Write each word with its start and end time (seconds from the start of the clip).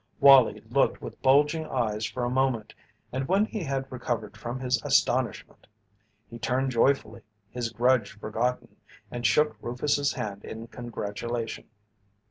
Wallie 0.19 0.61
looked 0.67 0.99
with 0.99 1.21
bulging 1.21 1.67
eyes 1.67 2.07
for 2.07 2.23
a 2.23 2.29
moment 2.31 2.73
and 3.11 3.27
when 3.27 3.45
he 3.45 3.61
had 3.65 3.91
recovered 3.91 4.35
from 4.35 4.59
his 4.59 4.81
astonishment, 4.83 5.67
he 6.27 6.39
turned 6.39 6.71
joyfully, 6.71 7.21
his 7.51 7.69
grudge 7.69 8.13
forgotten, 8.19 8.77
and 9.11 9.27
shook 9.27 9.55
Rufus's 9.61 10.13
hand 10.13 10.43
in 10.43 10.65
congratulation. 10.65 11.65